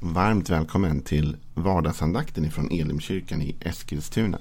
varmt 0.00 0.50
välkommen 0.50 1.02
till 1.02 1.36
vardagsandakten 1.54 2.44
ifrån 2.44 2.70
Elimkyrkan 2.70 3.42
i 3.42 3.56
Eskilstuna. 3.60 4.38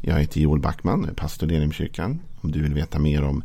Jag 0.00 0.20
heter 0.20 0.40
Joel 0.40 0.60
Backman 0.60 1.04
och 1.04 1.08
är 1.08 1.14
pastor 1.14 1.52
i 1.52 1.56
Elimkyrkan. 1.56 2.20
Om 2.40 2.52
du 2.52 2.62
vill 2.62 2.74
veta 2.74 2.98
mer 2.98 3.22
om 3.22 3.42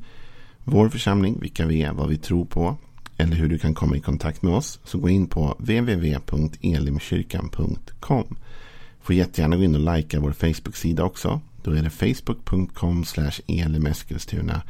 vår 0.63 0.89
församling, 0.89 1.38
vilka 1.41 1.65
vi 1.65 1.83
är, 1.83 1.94
vad 1.94 2.10
vi 2.10 2.18
tror 2.18 2.46
på 2.46 2.78
eller 3.18 3.36
hur 3.36 3.49
du 3.49 3.57
kan 3.57 3.73
komma 3.73 3.96
i 3.96 3.99
kontakt 3.99 4.41
med 4.41 4.54
oss 4.54 4.79
så 4.83 4.97
gå 4.97 5.10
in 5.10 5.28
på 5.28 5.55
www.elimkyrkan.com. 5.60 8.37
Får 9.01 9.15
jättegärna 9.15 9.55
gå 9.55 9.63
in 9.63 9.75
och 9.75 9.95
likea 9.95 10.19
vår 10.19 10.31
Facebook-sida 10.31 11.03
också. 11.03 11.41
Då 11.63 11.71
är 11.71 11.83
det 11.83 11.89
facebook.com 11.89 13.03
elimeskilstuna. 13.47 14.61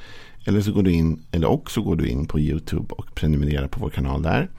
Eller 0.46 0.62
så 0.62 0.72
går 0.72 0.84
du 0.84 0.92
in, 0.92 1.24
eller 1.32 1.48
också 1.48 1.82
går 1.82 1.96
du 1.96 2.08
in 2.08 2.26
på 2.26 2.40
YouTube 2.40 2.94
och 2.94 3.16
prenumererar 3.16 3.68
på 3.68 3.80
vår 3.80 3.90
kanal 3.90 4.22
där. 4.22 4.50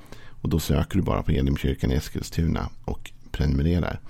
Och 0.42 0.48
då 0.48 0.60
söker 0.60 0.96
du 0.96 1.02
bara 1.02 1.22
på 1.22 1.32
Elimkyrkan 1.32 1.92
i 1.92 1.94
Eskilstuna 1.94 2.68
och 2.84 3.10
prenumererar. 3.30 4.00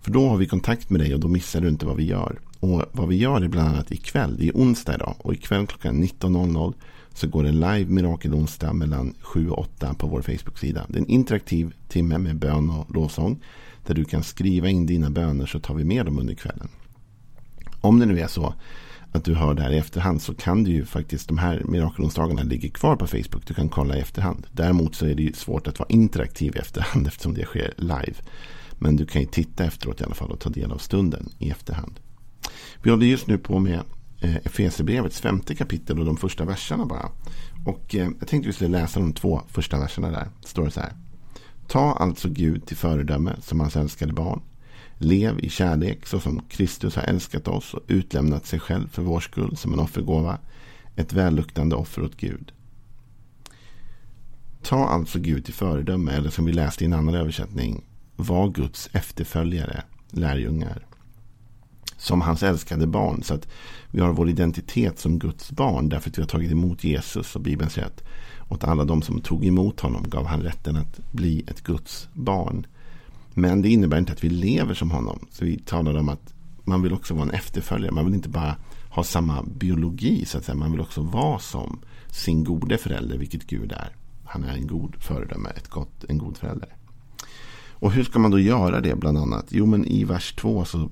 För 0.00 0.10
då 0.10 0.28
har 0.28 0.36
vi 0.36 0.46
kontakt 0.46 0.90
med 0.90 1.00
dig 1.00 1.14
och 1.14 1.20
då 1.20 1.28
missar 1.28 1.60
du 1.60 1.68
inte 1.68 1.86
vad 1.86 1.96
vi 1.96 2.04
gör. 2.04 2.38
Och 2.60 2.82
vad 2.92 3.08
vi 3.08 3.16
gör 3.16 3.40
är 3.40 3.48
bland 3.48 3.68
annat 3.68 3.92
ikväll, 3.92 4.36
det 4.38 4.48
är 4.48 4.52
onsdag 4.52 4.94
idag. 4.94 5.14
Och 5.18 5.34
ikväll 5.34 5.66
klockan 5.66 6.02
19.00 6.04 6.74
så 7.14 7.28
går 7.28 7.42
det 7.42 7.52
live 7.52 7.84
Mirakel 7.84 8.34
onsdag 8.34 8.72
mellan 8.72 9.14
7 9.20 9.50
och 9.50 9.58
8 9.58 9.94
på 9.94 10.06
vår 10.06 10.22
Facebook-sida. 10.22 10.86
Det 10.88 10.98
är 10.98 11.02
en 11.02 11.08
interaktiv 11.08 11.74
timme 11.88 12.18
med 12.18 12.36
bön 12.36 12.70
och 12.70 12.94
lovsång. 12.94 13.42
Där 13.86 13.94
du 13.94 14.04
kan 14.04 14.22
skriva 14.22 14.68
in 14.68 14.86
dina 14.86 15.10
böner 15.10 15.46
så 15.46 15.60
tar 15.60 15.74
vi 15.74 15.84
med 15.84 16.06
dem 16.06 16.18
under 16.18 16.34
kvällen. 16.34 16.68
Om 17.80 17.98
det 17.98 18.06
nu 18.06 18.20
är 18.20 18.26
så 18.26 18.54
att 19.14 19.24
du 19.24 19.34
hör 19.34 19.54
det 19.54 19.62
här 19.62 19.72
i 19.72 19.78
efterhand 19.78 20.22
så 20.22 20.34
kan 20.34 20.64
du 20.64 20.70
ju 20.70 20.84
faktiskt, 20.84 21.28
de 21.28 21.38
här 21.38 21.62
mirakelonsdagarna 21.64 22.42
ligger 22.42 22.68
kvar 22.68 22.96
på 22.96 23.06
Facebook. 23.06 23.46
Du 23.46 23.54
kan 23.54 23.68
kolla 23.68 23.96
i 23.96 24.00
efterhand. 24.00 24.46
Däremot 24.52 24.94
så 24.94 25.06
är 25.06 25.14
det 25.14 25.22
ju 25.22 25.32
svårt 25.32 25.66
att 25.66 25.78
vara 25.78 25.88
interaktiv 25.88 26.56
i 26.56 26.58
efterhand 26.58 27.06
eftersom 27.06 27.34
det 27.34 27.44
sker 27.44 27.74
live. 27.76 28.14
Men 28.78 28.96
du 28.96 29.06
kan 29.06 29.20
ju 29.20 29.26
titta 29.26 29.64
efteråt 29.64 30.00
i 30.00 30.04
alla 30.04 30.14
fall 30.14 30.30
och 30.30 30.40
ta 30.40 30.50
del 30.50 30.72
av 30.72 30.78
stunden 30.78 31.28
i 31.38 31.50
efterhand. 31.50 32.00
Vi 32.82 32.90
håller 32.90 33.06
just 33.06 33.26
nu 33.26 33.38
på 33.38 33.58
med 33.58 33.80
eh, 34.20 34.36
Efesierbrevets 34.36 35.20
femte 35.20 35.54
kapitel 35.54 35.98
och 35.98 36.04
de 36.04 36.16
första 36.16 36.44
verserna 36.44 36.86
bara. 36.86 37.08
Och 37.66 37.94
eh, 37.94 38.08
jag 38.18 38.28
tänkte 38.28 38.46
vi 38.46 38.52
skulle 38.52 38.78
läsa 38.80 39.00
de 39.00 39.12
två 39.12 39.42
första 39.48 39.78
verserna 39.78 40.10
där. 40.10 40.28
Det 40.42 40.48
står 40.48 40.64
det 40.64 40.70
så 40.70 40.80
här. 40.80 40.92
Ta 41.68 41.92
alltså 41.92 42.28
Gud 42.28 42.66
till 42.66 42.76
föredöme 42.76 43.36
som 43.40 43.60
hans 43.60 43.76
älskade 43.76 44.12
barn 44.12 44.40
Lev 44.98 45.38
i 45.38 45.48
kärlek 45.48 46.06
så 46.06 46.20
som 46.20 46.40
Kristus 46.48 46.96
har 46.96 47.02
älskat 47.02 47.48
oss 47.48 47.74
och 47.74 47.82
utlämnat 47.88 48.46
sig 48.46 48.60
själv 48.60 48.88
för 48.88 49.02
vår 49.02 49.20
skull 49.20 49.56
som 49.56 49.72
en 49.72 49.80
offergåva. 49.80 50.38
Ett 50.96 51.12
välluktande 51.12 51.76
offer 51.76 52.02
åt 52.02 52.16
Gud. 52.16 52.52
Ta 54.62 54.86
alltså 54.86 55.18
Gud 55.18 55.44
till 55.44 55.54
föredöme, 55.54 56.12
eller 56.12 56.30
som 56.30 56.44
vi 56.44 56.52
läste 56.52 56.84
i 56.84 56.86
en 56.86 56.92
annan 56.92 57.14
översättning, 57.14 57.84
var 58.16 58.48
Guds 58.48 58.88
efterföljare, 58.92 59.82
lärjungar. 60.10 60.86
Som 61.96 62.20
hans 62.20 62.42
älskade 62.42 62.86
barn. 62.86 63.22
Så 63.22 63.34
att 63.34 63.48
vi 63.90 64.00
har 64.00 64.12
vår 64.12 64.28
identitet 64.28 64.98
som 64.98 65.18
Guds 65.18 65.50
barn 65.50 65.88
därför 65.88 66.10
att 66.10 66.18
vi 66.18 66.22
har 66.22 66.28
tagit 66.28 66.52
emot 66.52 66.84
Jesus 66.84 67.36
och 67.36 67.42
Bibeln 67.42 67.70
säger 67.70 67.86
att 67.86 68.02
åt 68.48 68.64
alla 68.64 68.84
de 68.84 69.02
som 69.02 69.20
tog 69.20 69.46
emot 69.46 69.80
honom 69.80 70.04
gav 70.08 70.26
han 70.26 70.42
rätten 70.42 70.76
att 70.76 71.12
bli 71.12 71.44
ett 71.48 71.60
Guds 71.62 72.08
barn. 72.12 72.66
Men 73.34 73.62
det 73.62 73.68
innebär 73.68 73.98
inte 73.98 74.12
att 74.12 74.24
vi 74.24 74.28
lever 74.28 74.74
som 74.74 74.90
honom. 74.90 75.26
Så 75.30 75.44
vi 75.44 75.58
talar 75.58 75.94
om 75.94 76.08
att 76.08 76.34
man 76.64 76.82
vill 76.82 76.92
också 76.92 77.14
vara 77.14 77.24
en 77.24 77.30
efterföljare. 77.30 77.92
Man 77.92 78.04
vill 78.04 78.14
inte 78.14 78.28
bara 78.28 78.56
ha 78.90 79.04
samma 79.04 79.42
biologi 79.42 80.24
så 80.24 80.38
att 80.38 80.44
säga. 80.44 80.56
Man 80.56 80.70
vill 80.72 80.80
också 80.80 81.02
vara 81.02 81.38
som 81.38 81.78
sin 82.10 82.44
gode 82.44 82.78
förälder, 82.78 83.18
vilket 83.18 83.46
Gud 83.46 83.72
är. 83.72 83.96
Han 84.24 84.44
är 84.44 84.54
en 84.54 84.66
god 84.66 84.96
föredöme, 84.98 85.48
ett 85.56 85.68
gott, 85.68 86.04
en 86.08 86.18
god 86.18 86.36
förälder. 86.36 86.68
Och 87.68 87.92
hur 87.92 88.04
ska 88.04 88.18
man 88.18 88.30
då 88.30 88.38
göra 88.38 88.80
det 88.80 88.96
bland 88.96 89.18
annat? 89.18 89.46
Jo, 89.48 89.66
men 89.66 89.84
i 89.84 90.04
vers 90.04 90.34
2 90.34 90.64
så 90.64 90.90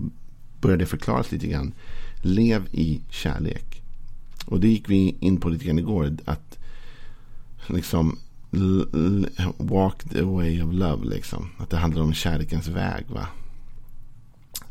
börjar 0.60 0.76
det 0.76 0.86
förklaras 0.86 1.32
lite 1.32 1.46
grann. 1.46 1.74
Lev 2.22 2.68
i 2.72 3.00
kärlek. 3.10 3.82
Och 4.46 4.60
det 4.60 4.68
gick 4.68 4.88
vi 4.88 5.16
in 5.20 5.36
på 5.36 5.48
lite 5.48 5.64
grann 5.64 5.78
igår. 5.78 6.16
Att 6.24 6.58
liksom 7.66 8.18
walk 9.56 10.02
the 10.04 10.22
way 10.22 10.62
of 10.62 10.72
love. 10.72 11.04
Liksom. 11.04 11.50
Att 11.58 11.70
det 11.70 11.76
handlar 11.76 12.02
om 12.02 12.14
kärlekens 12.14 12.68
väg. 12.68 13.04
va. 13.08 13.26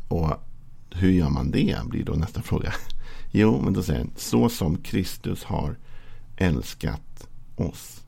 Och 0.08 0.48
hur 0.90 1.10
gör 1.10 1.30
man 1.30 1.50
det? 1.50 1.76
Blir 1.84 2.04
då 2.04 2.12
nästa 2.12 2.42
fråga. 2.42 2.72
Jo, 3.34 3.60
men 3.64 3.72
då 3.72 3.82
säger 3.82 3.98
han. 3.98 4.10
Så 4.16 4.48
som 4.48 4.76
Kristus 4.76 5.44
har 5.44 5.76
älskat 6.36 7.28
oss. 7.56 8.00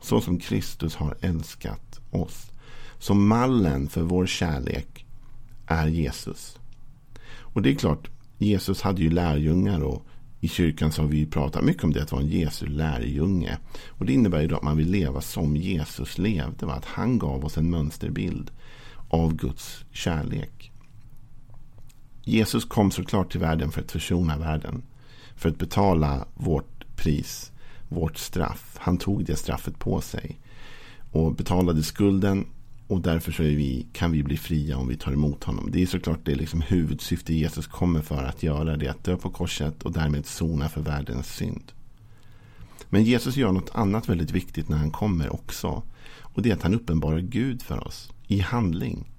Så 0.00 0.20
som 0.20 0.38
Kristus 0.38 0.94
har 0.94 1.16
älskat 1.20 2.00
oss. 2.10 2.50
Så 2.98 3.14
mallen 3.14 3.88
för 3.88 4.02
vår 4.02 4.26
kärlek 4.26 5.06
är 5.66 5.86
Jesus. 5.86 6.58
Och 7.38 7.62
det 7.62 7.70
är 7.70 7.74
klart, 7.74 8.10
Jesus 8.38 8.82
hade 8.82 9.02
ju 9.02 9.10
lärjungar 9.10 9.80
och 9.80 10.06
i 10.40 10.48
kyrkan 10.48 10.92
så 10.92 11.02
har 11.02 11.08
vi 11.08 11.26
pratat 11.26 11.64
mycket 11.64 11.84
om 11.84 11.92
det 11.92 12.02
att 12.02 12.12
vara 12.12 12.22
en 12.22 12.28
Jesu 12.28 12.66
lärjunge. 12.66 13.58
Och 13.88 14.06
det 14.06 14.12
innebär 14.12 14.40
ju 14.40 14.46
då 14.46 14.56
att 14.56 14.62
man 14.62 14.76
vill 14.76 14.90
leva 14.90 15.20
som 15.20 15.56
Jesus 15.56 16.18
levde. 16.18 16.66
Va? 16.66 16.72
Att 16.72 16.84
han 16.84 17.18
gav 17.18 17.44
oss 17.44 17.58
en 17.58 17.70
mönsterbild 17.70 18.50
av 19.08 19.34
Guds 19.34 19.84
kärlek. 19.92 20.72
Jesus 22.24 22.64
kom 22.64 22.90
såklart 22.90 23.30
till 23.30 23.40
världen 23.40 23.70
för 23.70 23.80
att 23.80 23.92
försona 23.92 24.38
världen. 24.38 24.82
För 25.36 25.48
att 25.48 25.58
betala 25.58 26.26
vårt 26.34 26.96
pris, 26.96 27.52
vårt 27.88 28.18
straff. 28.18 28.76
Han 28.78 28.98
tog 28.98 29.24
det 29.24 29.36
straffet 29.36 29.78
på 29.78 30.00
sig. 30.00 30.38
Och 31.12 31.34
betalade 31.34 31.82
skulden 31.82 32.46
och 32.90 33.00
därför 33.00 33.32
så 33.32 33.42
vi, 33.42 33.86
kan 33.92 34.12
vi 34.12 34.22
bli 34.22 34.36
fria 34.36 34.76
om 34.76 34.88
vi 34.88 34.96
tar 34.96 35.12
emot 35.12 35.44
honom. 35.44 35.70
Det 35.72 35.82
är 35.82 35.86
såklart 35.86 36.20
det 36.24 36.34
liksom 36.34 36.60
huvudsyfte 36.60 37.34
Jesus 37.34 37.66
kommer 37.66 38.00
för 38.00 38.24
att 38.24 38.42
göra. 38.42 38.76
Det 38.76 38.88
att 38.88 39.04
dö 39.04 39.16
på 39.16 39.30
korset 39.30 39.82
och 39.82 39.92
därmed 39.92 40.26
sona 40.26 40.68
för 40.68 40.80
världens 40.80 41.34
synd. 41.34 41.72
Men 42.88 43.04
Jesus 43.04 43.36
gör 43.36 43.52
något 43.52 43.70
annat 43.74 44.08
väldigt 44.08 44.30
viktigt 44.30 44.68
när 44.68 44.76
han 44.76 44.90
kommer 44.90 45.32
också. 45.32 45.82
Och 46.18 46.42
det 46.42 46.50
är 46.50 46.54
att 46.54 46.62
han 46.62 46.74
uppenbarar 46.74 47.20
Gud 47.20 47.62
för 47.62 47.86
oss 47.86 48.12
i 48.26 48.40
handling. 48.40 49.10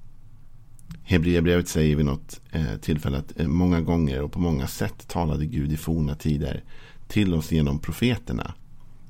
Hebreerbrevet 1.03 1.67
säger 1.67 1.95
vid 1.95 2.05
något 2.05 2.41
eh, 2.51 2.77
tillfälle 2.81 3.17
att 3.17 3.39
eh, 3.39 3.47
många 3.47 3.81
gånger 3.81 4.21
och 4.21 4.31
på 4.31 4.39
många 4.39 4.67
sätt 4.67 5.07
talade 5.07 5.45
Gud 5.45 5.71
i 5.71 5.77
forna 5.77 6.15
tider 6.15 6.63
till 7.07 7.33
oss 7.33 7.51
genom 7.51 7.79
profeterna. 7.79 8.53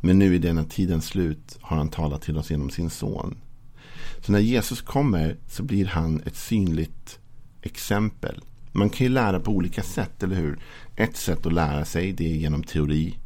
Men 0.02 0.20
nu 0.20 0.36
i 0.36 0.40
denna 0.40 0.64
tidens 0.64 1.06
slut 1.06 1.58
har 1.62 1.78
han 1.78 1.90
talat 1.90 2.22
till 2.22 2.38
oss 2.38 2.52
genom 2.52 2.70
sin 2.70 2.90
son 2.90 3.38
så 4.22 4.32
när 4.32 4.40
Jesus 4.40 4.82
kommer 4.82 5.38
så 5.48 5.64
blir 5.64 5.86
han 5.86 6.22
ett 6.26 6.36
synligt 6.36 7.20
exempel. 7.62 8.42
Man 8.72 8.90
kan 8.90 9.08
ju 9.08 9.14
lära 9.14 9.40
på 9.40 9.52
olika 9.52 9.84
sätt, 9.84 10.24
eller 10.24 10.36
hur? 10.36 10.60
Ett 10.96 11.18
sätt 11.18 11.46
att 11.46 11.54
lära 11.54 11.86
sig 11.86 12.12
det 12.12 12.32
är 12.32 12.36
genom 12.36 12.64
teori. 12.64 13.18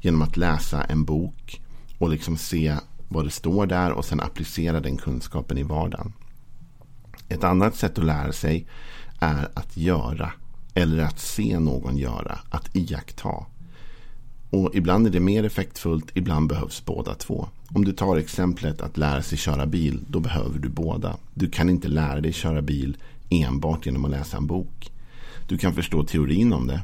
Genom 0.00 0.22
att 0.22 0.36
läsa 0.36 0.84
en 0.84 1.04
bok 1.04 1.60
och 1.98 2.10
liksom 2.10 2.36
se 2.36 2.76
vad 3.08 3.24
det 3.24 3.30
står 3.30 3.66
där 3.66 3.92
och 3.92 4.04
sen 4.04 4.20
applicera 4.20 4.80
den 4.80 4.96
kunskapen 4.96 5.58
i 5.58 5.62
vardagen. 5.62 6.12
Ett 7.28 7.44
annat 7.44 7.76
sätt 7.76 7.98
att 7.98 8.04
lära 8.04 8.32
sig 8.32 8.66
är 9.20 9.48
att 9.54 9.76
göra. 9.76 10.32
Eller 10.74 11.04
att 11.04 11.20
se 11.20 11.58
någon 11.58 11.96
göra. 11.96 12.38
Att 12.50 12.76
iaktta. 12.76 13.46
Och 14.50 14.70
ibland 14.74 15.06
är 15.06 15.10
det 15.10 15.20
mer 15.20 15.44
effektfullt, 15.44 16.10
ibland 16.14 16.48
behövs 16.48 16.84
båda 16.84 17.14
två. 17.14 17.48
Om 17.74 17.84
du 17.84 17.92
tar 17.92 18.16
exemplet 18.16 18.80
att 18.80 18.96
lära 18.96 19.22
sig 19.22 19.38
köra 19.38 19.66
bil, 19.66 20.00
då 20.08 20.20
behöver 20.20 20.58
du 20.58 20.68
båda. 20.68 21.16
Du 21.34 21.50
kan 21.50 21.70
inte 21.70 21.88
lära 21.88 22.20
dig 22.20 22.32
köra 22.32 22.62
bil 22.62 22.96
enbart 23.30 23.86
genom 23.86 24.04
att 24.04 24.10
läsa 24.10 24.36
en 24.36 24.46
bok. 24.46 24.92
Du 25.48 25.58
kan 25.58 25.74
förstå 25.74 26.04
teorin 26.04 26.52
om 26.52 26.66
det. 26.66 26.82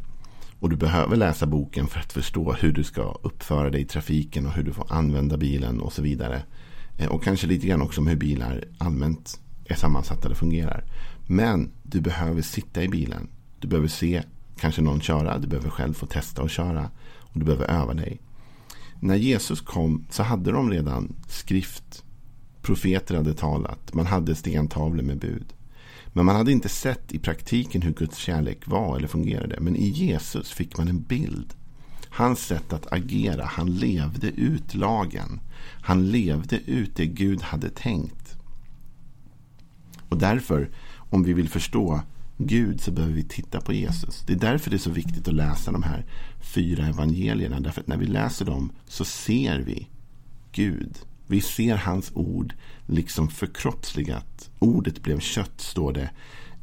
Och 0.61 0.71
du 0.71 0.77
behöver 0.77 1.17
läsa 1.17 1.47
boken 1.47 1.87
för 1.87 2.01
att 2.01 2.13
förstå 2.13 2.53
hur 2.53 2.73
du 2.73 2.85
ska 2.85 3.19
uppföra 3.23 3.71
dig 3.71 3.81
i 3.81 3.85
trafiken 3.85 4.47
och 4.47 4.53
hur 4.53 4.63
du 4.63 4.73
får 4.73 4.93
använda 4.93 5.37
bilen 5.37 5.81
och 5.81 5.93
så 5.93 6.03
vidare. 6.03 6.43
Eh, 6.99 7.09
och 7.09 7.25
kanske 7.25 7.47
lite 7.47 7.67
grann 7.67 7.83
också 7.83 8.01
om 8.01 8.07
hur 8.07 8.17
bilar 8.17 8.65
allmänt 8.79 9.41
är 9.65 9.75
sammansatta 9.75 10.27
eller 10.27 10.37
fungerar. 10.37 10.85
Men 11.27 11.71
du 11.83 12.01
behöver 12.01 12.43
sitta 12.43 12.83
i 12.83 12.89
bilen. 12.89 13.29
Du 13.59 13.69
behöver 13.69 13.89
se 13.89 14.23
kanske 14.61 14.83
någon 14.83 15.01
köra. 15.01 15.39
Du 15.39 15.47
behöver 15.47 15.71
själv 15.71 15.95
få 15.95 16.07
testa 16.07 16.43
att 16.43 16.51
köra. 16.51 16.91
Och 17.19 17.39
du 17.39 17.45
behöver 17.45 17.67
öva 17.67 17.95
dig. 17.95 18.21
När 19.01 19.17
Jesus 19.17 19.61
kom 19.61 20.05
så 20.11 20.23
hade 20.23 20.53
de 20.53 20.71
redan 20.71 21.17
skrift. 21.29 22.05
Profeter 22.63 23.17
hade 23.17 23.35
talat. 23.35 23.95
Man 23.95 24.07
hade 24.07 24.35
stentavlor 24.35 25.03
med 25.03 25.19
bud. 25.19 25.55
Men 26.13 26.27
man 26.27 26.37
hade 26.37 26.53
inte 26.53 26.69
sett 26.69 27.13
i 27.13 27.19
praktiken 27.19 27.83
hur 27.83 27.93
Guds 27.93 28.17
kärlek 28.17 28.67
var 28.67 28.97
eller 28.97 29.09
fungerade. 29.09 29.61
Men 29.61 29.77
i 29.77 29.89
Jesus 29.89 30.51
fick 30.51 30.79
man 30.79 30.89
en 30.89 31.03
bild. 31.03 31.55
Hans 32.11 32.41
sätt 32.41 32.73
att 32.73 32.93
agera. 32.93 33.45
Han 33.45 33.77
levde 33.77 34.29
ut 34.29 34.75
lagen. 34.75 35.41
Han 35.83 36.11
levde 36.11 36.61
ut 36.67 36.97
det 36.97 37.07
Gud 37.07 37.43
hade 37.43 37.71
tänkt. 37.71 38.37
Och 40.09 40.19
därför, 40.19 40.71
om 41.11 41.23
vi 41.23 41.33
vill 41.33 41.49
förstå 41.49 42.01
Gud 42.39 42.81
så 42.81 42.91
behöver 42.91 43.15
vi 43.15 43.23
titta 43.23 43.61
på 43.61 43.73
Jesus. 43.73 44.23
Det 44.27 44.33
är 44.33 44.37
därför 44.37 44.71
det 44.71 44.77
är 44.77 44.79
så 44.79 44.91
viktigt 44.91 45.29
att 45.29 45.35
läsa 45.35 45.73
de 45.73 45.83
här 45.83 46.05
fyra 46.41 46.87
evangelierna. 46.87 47.61
Därför 47.61 47.81
att 47.81 47.87
när 47.87 47.97
vi 47.97 48.07
läser 48.07 48.45
dem 48.45 48.73
så 48.87 49.05
ser 49.05 49.59
vi 49.59 49.89
Gud. 50.53 50.99
Vi 51.27 51.41
ser 51.41 51.77
hans 51.77 52.11
ord 52.15 52.55
liksom 52.87 53.29
förkroppsligat. 53.29 54.51
Ordet 54.59 55.03
blev 55.03 55.21
kött, 55.21 55.61
står 55.61 55.93
det 55.93 56.11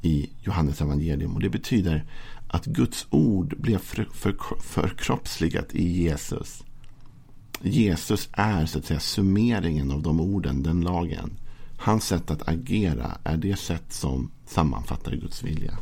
i 0.02 0.30
Johannes 0.42 0.82
evangelium. 0.82 1.36
Och 1.36 1.42
det 1.42 1.50
betyder 1.50 2.06
att 2.48 2.66
Guds 2.66 3.08
ord 3.10 3.58
blev 3.58 3.78
för, 3.78 4.08
för, 4.14 4.36
förkroppsligat 4.62 5.76
i 5.76 6.04
Jesus. 6.04 6.64
Jesus 7.62 8.30
är 8.32 8.66
så 8.66 8.80
att 8.80 8.86
säga 8.86 9.00
summeringen 9.00 9.92
av 9.92 10.02
de 10.02 10.20
orden, 10.20 10.64
den 10.64 10.82
lagen. 10.82 11.34
Hans 11.78 12.08
sätt 12.08 12.32
att 12.32 12.48
agera 12.48 13.18
är 13.24 13.38
det 13.38 13.60
sätt 13.60 13.94
som 13.94 14.32
sammanfattar 14.48 15.16
Guds 15.16 15.44
vilja. 15.44 15.78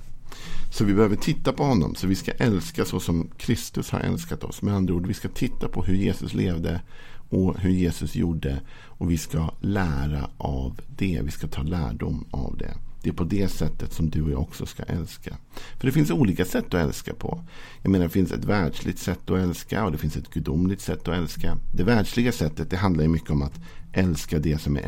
Så 0.72 0.84
vi 0.84 0.94
behöver 0.94 1.16
titta 1.16 1.54
på 1.54 1.64
honom. 1.64 1.96
Så 1.96 2.08
vi 2.08 2.16
ska 2.16 2.32
älska 2.32 2.86
så 2.86 3.00
som 3.00 3.30
Kristus 3.38 3.90
har 3.90 4.00
älskat 4.00 4.44
oss. 4.44 4.62
Med 4.62 4.74
andra 4.74 4.94
ord, 4.94 5.08
vi 5.08 5.14
ska 5.14 5.30
titta 5.30 5.68
på 5.68 5.84
hur 5.84 5.96
Jesus 5.96 6.34
levde 6.34 6.82
och 7.30 7.60
hur 7.60 7.70
Jesus 7.70 8.16
gjorde. 8.16 8.62
Och 8.72 9.12
vi 9.12 9.18
ska 9.18 9.52
lära 9.62 10.30
av 10.38 10.82
det. 10.98 11.22
Vi 11.24 11.32
ska 11.32 11.48
ta 11.48 11.62
lärdom 11.62 12.26
av 12.32 12.58
det. 12.58 12.74
Det 13.04 13.10
är 13.10 13.14
på 13.14 13.24
det 13.24 13.48
sättet 13.48 13.94
som 13.94 14.10
du 14.10 14.22
och 14.22 14.32
jag 14.32 14.42
också 14.42 14.66
ska 14.66 14.84
älska. 14.84 15.38
För 15.80 15.88
det 15.88 15.92
finns 15.92 16.12
olika 16.12 16.46
sätt 16.46 16.66
att 16.66 16.74
älska 16.74 17.14
på. 17.14 17.44
Jag 17.82 17.92
menar, 17.92 18.06
det 18.06 18.10
finns 18.10 18.32
ett 18.32 18.46
världsligt 18.46 19.00
sätt 19.00 19.30
att 19.30 19.40
älska 19.40 19.86
och 19.86 19.92
det 19.92 19.98
finns 19.98 20.18
ett 20.18 20.34
gudomligt 20.34 20.82
sätt 20.82 21.08
att 21.08 21.18
älska. 21.18 21.58
Det 21.76 21.84
världsliga 21.84 22.32
sättet 22.32 22.70
det 22.70 22.78
handlar 22.78 23.04
ju 23.04 23.10
mycket 23.10 23.30
om 23.30 23.42
att 23.42 23.60
älska 23.94 24.40
det 24.40 24.62
som 24.62 24.76
är 24.76 24.82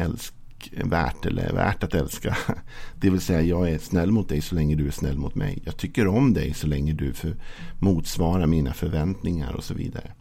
värt 0.72 1.26
eller 1.26 1.54
värt 1.54 1.84
att 1.84 1.94
älska. 1.94 2.38
Det 3.00 3.10
vill 3.10 3.22
säga, 3.22 3.42
jag 3.42 3.70
är 3.70 3.78
snäll 3.78 4.12
mot 4.12 4.30
dig 4.30 4.42
så 4.42 4.56
länge 4.56 4.76
du 4.76 4.88
är 4.88 4.92
snäll 4.92 5.18
mot 5.18 5.36
mig. 5.36 5.62
Jag 5.66 5.78
tycker 5.78 6.08
om 6.08 6.34
dig 6.34 6.54
så 6.54 6.68
länge 6.68 6.94
du 6.94 7.14
för, 7.14 7.36
motsvarar 7.80 8.48
mina 8.48 8.74
förväntningar 8.74 9.54
och 9.54 9.64
så 9.64 9.74
vidare. 9.74 10.12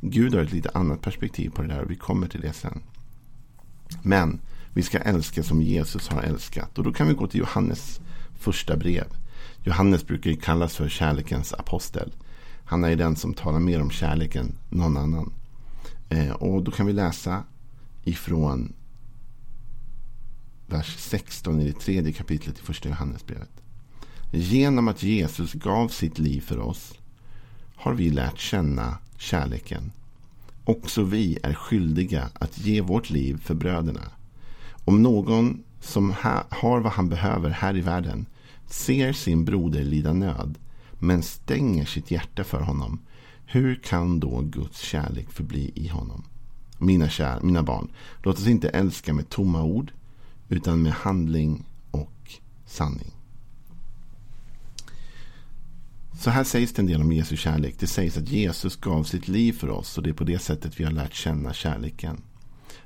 Gud 0.00 0.34
har 0.34 0.42
ett 0.42 0.52
lite 0.52 0.70
annat 0.74 1.00
perspektiv 1.00 1.50
på 1.50 1.62
det 1.62 1.68
där 1.68 1.82
och 1.82 1.90
vi 1.90 1.96
kommer 1.96 2.28
till 2.28 2.40
det 2.40 2.52
sen. 2.52 2.82
Men 4.02 4.40
vi 4.74 4.82
ska 4.82 4.98
älska 4.98 5.42
som 5.42 5.62
Jesus 5.62 6.08
har 6.08 6.22
älskat. 6.22 6.78
Och 6.78 6.84
då 6.84 6.92
kan 6.92 7.08
vi 7.08 7.14
gå 7.14 7.26
till 7.26 7.40
Johannes 7.40 8.00
första 8.34 8.76
brev. 8.76 9.06
Johannes 9.64 10.06
brukar 10.06 10.30
ju 10.30 10.36
kallas 10.36 10.76
för 10.76 10.88
kärlekens 10.88 11.52
apostel. 11.52 12.12
Han 12.64 12.84
är 12.84 12.96
den 12.96 13.16
som 13.16 13.34
talar 13.34 13.60
mer 13.60 13.82
om 13.82 13.90
kärleken 13.90 14.46
än 14.70 14.78
någon 14.78 14.96
annan. 14.96 15.32
Eh, 16.08 16.30
och 16.30 16.62
då 16.62 16.70
kan 16.70 16.86
vi 16.86 16.92
läsa 16.92 17.42
ifrån 18.04 18.72
vers 20.72 20.96
16 20.98 21.60
i 21.60 21.64
det 21.64 21.80
tredje 21.80 22.12
kapitlet 22.12 22.58
i 22.58 22.62
första 22.62 22.88
Johannesbrevet. 22.88 23.50
Genom 24.30 24.88
att 24.88 25.02
Jesus 25.02 25.52
gav 25.52 25.88
sitt 25.88 26.18
liv 26.18 26.40
för 26.40 26.58
oss 26.58 26.94
har 27.76 27.94
vi 27.94 28.10
lärt 28.10 28.38
känna 28.38 28.98
kärleken. 29.18 29.92
Också 30.64 31.02
vi 31.02 31.38
är 31.42 31.54
skyldiga 31.54 32.30
att 32.34 32.58
ge 32.58 32.80
vårt 32.80 33.10
liv 33.10 33.42
för 33.44 33.54
bröderna. 33.54 34.10
Om 34.84 35.02
någon 35.02 35.62
som 35.80 36.14
har 36.50 36.80
vad 36.80 36.92
han 36.92 37.08
behöver 37.08 37.50
här 37.50 37.76
i 37.76 37.80
världen 37.80 38.26
ser 38.66 39.12
sin 39.12 39.44
broder 39.44 39.84
lida 39.84 40.12
nöd 40.12 40.58
men 40.98 41.22
stänger 41.22 41.84
sitt 41.84 42.10
hjärta 42.10 42.44
för 42.44 42.60
honom. 42.60 42.98
Hur 43.46 43.74
kan 43.74 44.20
då 44.20 44.40
Guds 44.40 44.80
kärlek 44.80 45.32
förbli 45.32 45.72
i 45.74 45.88
honom? 45.88 46.24
Mina, 46.78 47.08
kär, 47.08 47.40
mina 47.40 47.62
barn, 47.62 47.88
låt 48.22 48.38
oss 48.38 48.46
inte 48.46 48.68
älska 48.68 49.14
med 49.14 49.28
tomma 49.28 49.62
ord 49.62 49.92
utan 50.52 50.82
med 50.82 50.92
handling 50.92 51.64
och 51.90 52.32
sanning. 52.66 53.12
Så 56.20 56.30
här 56.30 56.44
sägs 56.44 56.72
det 56.72 56.82
en 56.82 56.86
del 56.86 57.00
om 57.00 57.12
Jesu 57.12 57.36
kärlek. 57.36 57.74
Det 57.78 57.86
sägs 57.86 58.16
att 58.16 58.28
Jesus 58.28 58.76
gav 58.76 59.04
sitt 59.04 59.28
liv 59.28 59.52
för 59.52 59.70
oss 59.70 59.98
och 59.98 60.04
det 60.04 60.10
är 60.10 60.14
på 60.14 60.24
det 60.24 60.38
sättet 60.38 60.80
vi 60.80 60.84
har 60.84 60.92
lärt 60.92 61.14
känna 61.14 61.52
kärleken. 61.52 62.22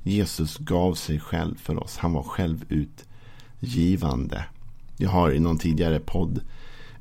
Jesus 0.02 0.56
gav 0.56 0.94
sig 0.94 1.20
själv 1.20 1.56
för 1.56 1.82
oss. 1.82 1.96
Han 1.96 2.12
var 2.12 2.22
självutgivande. 2.22 4.44
Jag 4.96 5.10
har 5.10 5.32
i 5.32 5.40
någon 5.40 5.58
tidigare 5.58 6.00
podd 6.00 6.40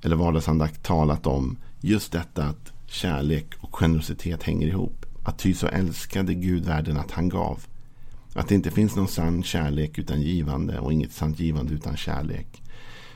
eller 0.01 0.15
vardagsandakt 0.15 0.83
talat 0.83 1.27
om 1.27 1.57
just 1.81 2.11
detta 2.11 2.43
att 2.43 2.73
kärlek 2.85 3.53
och 3.59 3.75
generositet 3.75 4.43
hänger 4.43 4.67
ihop. 4.67 5.05
Att 5.25 5.39
ty 5.39 5.53
så 5.53 5.67
älskade 5.67 6.33
Gud 6.33 6.65
världen 6.65 6.97
att 6.97 7.11
han 7.11 7.29
gav. 7.29 7.65
Att 8.35 8.47
det 8.47 8.55
inte 8.55 8.71
finns 8.71 8.95
någon 8.95 9.07
sann 9.07 9.43
kärlek 9.43 9.99
utan 9.99 10.21
givande 10.21 10.79
och 10.79 10.93
inget 10.93 11.11
sant 11.11 11.39
givande 11.39 11.73
utan 11.73 11.97
kärlek. 11.97 12.63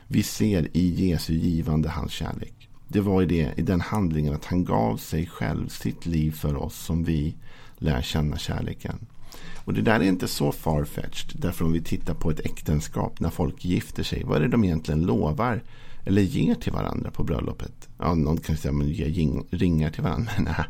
Vi 0.07 0.23
ser 0.23 0.77
i 0.77 1.07
Jesu 1.07 1.33
givande 1.33 1.89
hans 1.89 2.11
kärlek. 2.11 2.69
Det 2.87 2.99
var 2.99 3.21
i, 3.21 3.25
det, 3.25 3.53
i 3.57 3.61
den 3.61 3.81
handlingen 3.81 4.33
att 4.33 4.45
han 4.45 4.65
gav 4.65 4.97
sig 4.97 5.27
själv 5.27 5.67
sitt 5.67 6.05
liv 6.05 6.31
för 6.31 6.55
oss 6.55 6.75
som 6.75 7.03
vi 7.03 7.35
lär 7.77 8.01
känna 8.01 8.37
kärleken. 8.37 9.07
Och 9.55 9.73
det 9.73 9.81
där 9.81 9.99
är 9.99 10.03
inte 10.03 10.27
så 10.27 10.51
farfetched. 10.51 11.41
Därför 11.41 11.65
om 11.65 11.71
vi 11.71 11.81
tittar 11.81 12.13
på 12.13 12.29
ett 12.29 12.45
äktenskap 12.45 13.19
när 13.19 13.29
folk 13.29 13.65
gifter 13.65 14.03
sig. 14.03 14.23
Vad 14.23 14.37
är 14.37 14.41
det 14.41 14.47
de 14.47 14.63
egentligen 14.63 15.01
lovar? 15.01 15.63
Eller 16.05 16.21
ger 16.21 16.55
till 16.55 16.71
varandra 16.71 17.11
på 17.11 17.23
bröllopet? 17.23 17.89
Ja, 17.97 18.15
någon 18.15 18.37
kan 18.37 18.57
säga 18.57 18.71
att 18.71 18.77
man 18.77 18.89
ger 18.89 19.57
ringar 19.57 19.89
till 19.89 20.03
varandra. 20.03 20.31
Men 20.35 20.43
nej, 20.57 20.65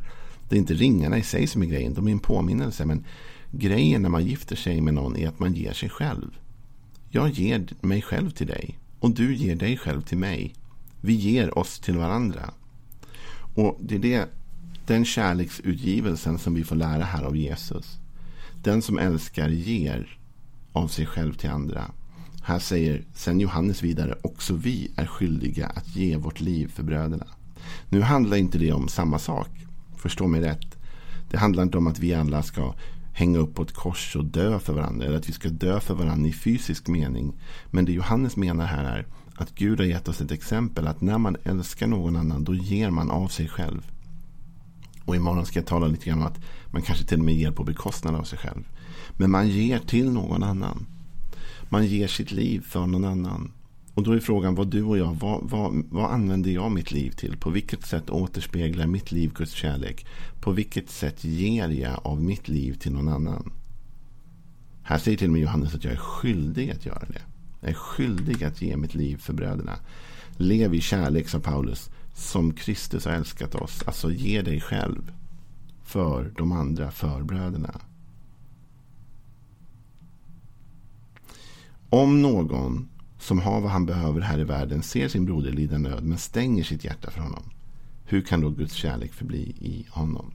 det 0.49 0.55
är 0.55 0.59
inte 0.59 0.73
ringarna 0.73 1.17
i 1.17 1.23
sig 1.23 1.47
som 1.47 1.61
är 1.61 1.65
grejen. 1.65 1.93
De 1.93 2.07
är 2.07 2.11
en 2.11 2.19
påminnelse. 2.19 2.85
Men 2.85 3.05
grejen 3.51 4.01
när 4.01 4.09
man 4.09 4.25
gifter 4.25 4.55
sig 4.55 4.81
med 4.81 4.93
någon 4.93 5.17
är 5.17 5.27
att 5.27 5.39
man 5.39 5.53
ger 5.53 5.73
sig 5.73 5.89
själv. 5.89 6.31
Jag 7.09 7.29
ger 7.29 7.67
mig 7.81 8.01
själv 8.01 8.29
till 8.29 8.47
dig. 8.47 8.79
Och 8.99 9.11
du 9.11 9.35
ger 9.35 9.55
dig 9.55 9.77
själv 9.77 10.01
till 10.01 10.17
mig. 10.17 10.55
Vi 11.01 11.13
ger 11.13 11.57
oss 11.57 11.79
till 11.79 11.97
varandra. 11.97 12.53
Och 13.55 13.77
det 13.81 13.95
är 13.95 13.99
det, 13.99 14.29
den 14.85 15.05
kärleksutgivelsen 15.05 16.37
som 16.37 16.53
vi 16.53 16.63
får 16.63 16.75
lära 16.75 17.03
här 17.03 17.23
av 17.23 17.37
Jesus. 17.37 17.97
Den 18.63 18.81
som 18.81 18.97
älskar 18.97 19.49
ger 19.49 20.17
av 20.73 20.87
sig 20.87 21.05
själv 21.05 21.33
till 21.33 21.49
andra. 21.49 21.91
Här 22.43 22.59
säger 22.59 23.03
sen 23.13 23.39
Johannes 23.39 23.83
vidare, 23.83 24.15
också 24.21 24.53
vi 24.53 24.91
är 24.95 25.05
skyldiga 25.05 25.67
att 25.67 25.95
ge 25.95 26.17
vårt 26.17 26.41
liv 26.41 26.67
för 26.67 26.83
bröderna. 26.83 27.27
Nu 27.89 28.01
handlar 28.01 28.37
inte 28.37 28.57
det 28.57 28.71
om 28.71 28.87
samma 28.87 29.19
sak. 29.19 29.49
Förstå 29.97 30.27
mig 30.27 30.41
rätt. 30.41 30.77
Det 31.31 31.37
handlar 31.37 31.63
inte 31.63 31.77
om 31.77 31.87
att 31.87 31.99
vi 31.99 32.13
alla 32.13 32.43
ska 32.43 32.73
hänga 33.19 33.39
upp 33.39 33.55
på 33.55 33.61
ett 33.61 33.73
kors 33.73 34.15
och 34.15 34.25
dö 34.25 34.59
för 34.59 34.73
varandra. 34.73 35.05
Eller 35.05 35.17
att 35.17 35.29
vi 35.29 35.33
ska 35.33 35.49
dö 35.49 35.79
för 35.79 35.93
varandra 35.93 36.29
i 36.29 36.33
fysisk 36.33 36.87
mening. 36.87 37.33
Men 37.65 37.85
det 37.85 37.91
Johannes 37.91 38.35
menar 38.35 38.65
här 38.65 38.83
är 38.83 39.05
att 39.35 39.55
Gud 39.55 39.79
har 39.79 39.85
gett 39.85 40.07
oss 40.07 40.21
ett 40.21 40.31
exempel. 40.31 40.87
Att 40.87 41.01
när 41.01 41.17
man 41.17 41.35
älskar 41.43 41.87
någon 41.87 42.15
annan 42.15 42.43
då 42.43 42.53
ger 42.53 42.89
man 42.89 43.11
av 43.11 43.27
sig 43.27 43.47
själv. 43.47 43.91
Och 45.05 45.15
imorgon 45.15 45.45
ska 45.45 45.59
jag 45.59 45.67
tala 45.67 45.87
lite 45.87 46.05
grann 46.05 46.19
om 46.19 46.27
att 46.27 46.39
man 46.71 46.81
kanske 46.81 47.05
till 47.05 47.19
och 47.19 47.25
med 47.25 47.35
ger 47.35 47.51
på 47.51 47.63
bekostnad 47.63 48.15
av 48.15 48.23
sig 48.23 48.39
själv. 48.39 48.63
Men 49.11 49.31
man 49.31 49.47
ger 49.47 49.79
till 49.79 50.11
någon 50.11 50.43
annan. 50.43 50.85
Man 51.69 51.85
ger 51.85 52.07
sitt 52.07 52.31
liv 52.31 52.61
för 52.61 52.87
någon 52.87 53.05
annan. 53.05 53.51
Och 53.99 54.05
då 54.05 54.11
är 54.11 54.19
frågan 54.19 54.55
vad 54.55 54.67
du 54.67 54.83
och 54.83 54.97
jag, 54.97 55.13
vad, 55.13 55.49
vad, 55.49 55.83
vad 55.89 56.11
använder 56.11 56.51
jag 56.51 56.71
mitt 56.71 56.91
liv 56.91 57.11
till? 57.11 57.37
På 57.37 57.49
vilket 57.49 57.85
sätt 57.85 58.09
återspeglar 58.09 58.87
mitt 58.87 59.11
liv 59.11 59.33
Guds 59.33 59.51
kärlek? 59.51 60.05
På 60.41 60.51
vilket 60.51 60.89
sätt 60.89 61.23
ger 61.23 61.69
jag 61.69 61.99
av 62.03 62.23
mitt 62.23 62.47
liv 62.47 62.73
till 62.73 62.91
någon 62.91 63.09
annan? 63.09 63.51
Här 64.83 64.97
säger 64.97 65.17
till 65.17 65.27
och 65.27 65.33
med 65.33 65.41
Johannes 65.41 65.75
att 65.75 65.83
jag 65.83 65.93
är 65.93 65.97
skyldig 65.97 66.71
att 66.71 66.85
göra 66.85 67.05
det. 67.07 67.21
Jag 67.61 67.69
är 67.69 67.73
skyldig 67.73 68.43
att 68.43 68.61
ge 68.61 68.77
mitt 68.77 68.95
liv 68.95 69.17
för 69.17 69.33
bröderna. 69.33 69.75
Lev 70.37 70.73
i 70.73 70.81
kärlek, 70.81 71.29
sa 71.29 71.39
Paulus 71.39 71.89
som 72.13 72.53
Kristus 72.53 73.05
har 73.05 73.13
älskat 73.13 73.55
oss. 73.55 73.83
Alltså 73.85 74.11
ge 74.11 74.41
dig 74.41 74.61
själv 74.61 75.11
för 75.83 76.33
de 76.37 76.51
andra, 76.51 76.91
för 76.91 77.23
bröderna. 77.23 77.81
Om 81.89 82.21
någon 82.21 82.89
som 83.19 83.39
har 83.39 83.61
vad 83.61 83.71
han 83.71 83.85
behöver 83.85 84.21
här 84.21 84.39
i 84.39 84.43
världen 84.43 84.83
ser 84.83 85.07
sin 85.07 85.25
broder 85.25 85.51
lida 85.51 85.77
nöd 85.77 86.03
men 86.03 86.17
stänger 86.17 86.63
sitt 86.63 86.83
hjärta 86.83 87.11
för 87.11 87.21
honom. 87.21 87.43
Hur 88.05 88.21
kan 88.21 88.41
då 88.41 88.49
Guds 88.49 88.73
kärlek 88.73 89.13
förbli 89.13 89.55
i 89.59 89.85
honom? 89.89 90.31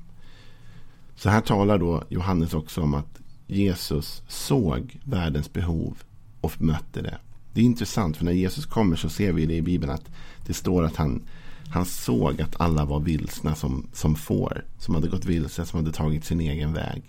Så 1.16 1.30
här 1.30 1.40
talar 1.40 1.78
då 1.78 2.02
Johannes 2.08 2.54
också 2.54 2.82
om 2.82 2.94
att 2.94 3.20
Jesus 3.46 4.22
såg 4.28 4.98
världens 5.04 5.52
behov 5.52 6.02
och 6.40 6.62
mötte 6.62 7.02
det. 7.02 7.18
Det 7.52 7.60
är 7.60 7.64
intressant 7.64 8.16
för 8.16 8.24
när 8.24 8.32
Jesus 8.32 8.66
kommer 8.66 8.96
så 8.96 9.08
ser 9.08 9.32
vi 9.32 9.46
det 9.46 9.54
i 9.54 9.62
Bibeln 9.62 9.92
att 9.92 10.10
det 10.46 10.54
står 10.54 10.84
att 10.84 10.96
han 10.96 11.22
han 11.68 11.84
såg 11.84 12.40
att 12.40 12.60
alla 12.60 12.84
var 12.84 13.00
vilsna 13.00 13.54
som, 13.54 13.86
som 13.92 14.14
får. 14.14 14.64
Som 14.78 14.94
hade 14.94 15.08
gått 15.08 15.24
vilse, 15.24 15.66
som 15.66 15.78
hade 15.78 15.92
tagit 15.92 16.24
sin 16.24 16.40
egen 16.40 16.72
väg. 16.72 17.02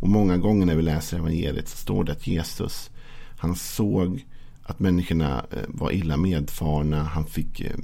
Och 0.00 0.08
många 0.08 0.36
gånger 0.36 0.66
när 0.66 0.76
vi 0.76 0.82
läser 0.82 1.18
evangeliet 1.18 1.68
så 1.68 1.76
står 1.76 2.04
det 2.04 2.12
att 2.12 2.26
Jesus, 2.26 2.90
han 3.38 3.56
såg 3.56 4.26
att 4.62 4.80
människorna 4.80 5.46
eh, 5.50 5.62
var 5.68 5.90
illa 5.90 6.16
medfarna. 6.16 7.02
Han 7.02 7.26
fick 7.26 7.60
eh, 7.60 7.76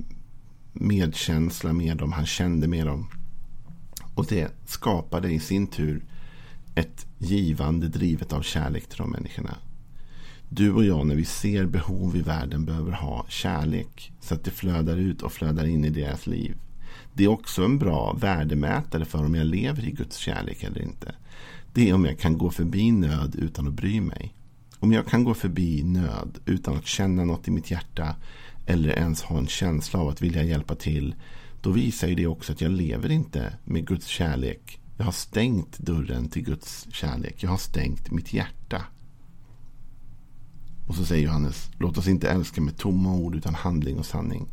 medkänsla 0.72 1.72
med 1.72 1.96
dem, 1.96 2.12
han 2.12 2.26
kände 2.26 2.68
med 2.68 2.86
dem. 2.86 3.08
Och 4.14 4.26
det 4.26 4.52
skapade 4.66 5.32
i 5.32 5.40
sin 5.40 5.66
tur 5.66 6.04
ett 6.74 7.06
givande 7.18 7.88
drivet 7.88 8.32
av 8.32 8.42
kärlek 8.42 8.88
till 8.88 8.98
de 8.98 9.10
människorna. 9.10 9.54
Du 10.48 10.72
och 10.72 10.84
jag 10.84 11.06
när 11.06 11.14
vi 11.14 11.24
ser 11.24 11.66
behov 11.66 12.16
i 12.16 12.22
världen 12.22 12.64
behöver 12.64 12.92
ha 12.92 13.26
kärlek. 13.28 14.12
Så 14.20 14.34
att 14.34 14.44
det 14.44 14.50
flödar 14.50 14.96
ut 14.96 15.22
och 15.22 15.32
flödar 15.32 15.66
in 15.66 15.84
i 15.84 15.90
deras 15.90 16.26
liv. 16.26 16.56
Det 17.14 17.24
är 17.24 17.28
också 17.28 17.64
en 17.64 17.78
bra 17.78 18.12
värdemätare 18.12 19.04
för 19.04 19.24
om 19.24 19.34
jag 19.34 19.46
lever 19.46 19.88
i 19.88 19.90
Guds 19.90 20.16
kärlek 20.16 20.62
eller 20.62 20.82
inte. 20.82 21.14
Det 21.72 21.88
är 21.88 21.94
om 21.94 22.04
jag 22.04 22.18
kan 22.18 22.38
gå 22.38 22.50
förbi 22.50 22.90
nöd 22.90 23.36
utan 23.38 23.68
att 23.68 23.74
bry 23.74 24.00
mig. 24.00 24.34
Om 24.80 24.92
jag 24.92 25.06
kan 25.06 25.24
gå 25.24 25.34
förbi 25.34 25.82
nöd 25.82 26.38
utan 26.46 26.76
att 26.76 26.86
känna 26.86 27.24
något 27.24 27.48
i 27.48 27.50
mitt 27.50 27.70
hjärta 27.70 28.16
eller 28.66 28.88
ens 28.88 29.22
ha 29.22 29.38
en 29.38 29.46
känsla 29.46 30.00
av 30.00 30.08
att 30.08 30.22
vilja 30.22 30.42
hjälpa 30.42 30.74
till. 30.74 31.14
Då 31.60 31.70
visar 31.70 32.08
det 32.08 32.26
också 32.26 32.52
att 32.52 32.60
jag 32.60 32.72
lever 32.72 33.10
inte 33.10 33.52
med 33.64 33.86
Guds 33.86 34.06
kärlek. 34.06 34.80
Jag 34.96 35.04
har 35.04 35.12
stängt 35.12 35.78
dörren 35.78 36.28
till 36.28 36.42
Guds 36.42 36.86
kärlek. 36.92 37.42
Jag 37.42 37.50
har 37.50 37.56
stängt 37.56 38.10
mitt 38.10 38.32
hjärta. 38.32 38.82
Och 40.88 40.94
så 40.94 41.04
säger 41.04 41.24
Johannes, 41.24 41.70
låt 41.78 41.98
oss 41.98 42.08
inte 42.08 42.30
älska 42.30 42.60
med 42.60 42.76
tomma 42.76 43.14
ord 43.14 43.34
utan 43.34 43.54
handling 43.54 43.98
och 43.98 44.06
sanning. 44.06 44.48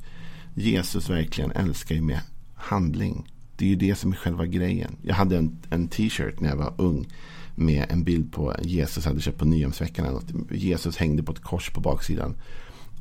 Jesus 0.55 1.10
verkligen 1.10 1.51
älskar 1.51 1.96
ju 1.96 2.01
med 2.01 2.22
handling. 2.55 3.32
Det 3.58 3.65
är 3.65 3.70
ju 3.70 3.75
det 3.75 3.96
som 3.96 4.12
är 4.12 4.15
själva 4.15 4.46
grejen. 4.46 4.98
Jag 5.01 5.15
hade 5.15 5.38
en, 5.38 5.58
en 5.70 5.88
t-shirt 5.88 6.39
när 6.39 6.50
jag 6.50 6.58
var 6.58 6.74
ung 6.77 7.08
med 7.55 7.85
en 7.89 8.03
bild 8.03 8.33
på 8.33 8.55
Jesus 8.62 9.05
hade 9.05 9.21
köpt 9.21 9.38
på 9.38 9.45
Nyhemsveckan. 9.45 10.21
Jesus 10.51 10.97
hängde 10.97 11.24
på 11.24 11.31
ett 11.31 11.41
kors 11.41 11.69
på 11.69 11.81
baksidan. 11.81 12.35